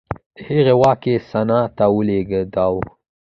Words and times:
د 0.35 0.37
هغې 0.45 0.73
واک 0.81 1.01
یې 1.09 1.15
سنا 1.29 1.61
ته 1.77 1.85
ولېږداوه 1.95 2.85